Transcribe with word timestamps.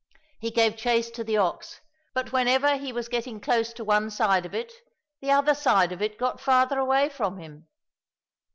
He 0.39 0.49
gave 0.49 0.77
chase 0.77 1.11
to 1.11 1.23
the 1.23 1.37
ox, 1.37 1.79
but 2.15 2.31
when 2.31 2.47
ever 2.47 2.75
he 2.75 2.91
was 2.91 3.07
getting 3.07 3.39
close 3.39 3.71
to 3.73 3.83
one 3.83 4.09
side 4.09 4.47
of 4.47 4.55
it, 4.55 4.73
the 5.21 5.29
other 5.29 5.53
side 5.53 5.91
of 5.91 6.01
it 6.01 6.17
got 6.17 6.41
farther 6.41 6.79
away 6.79 7.07
from 7.07 7.37
him. 7.37 7.67